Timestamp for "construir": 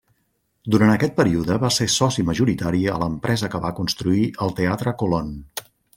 3.81-4.25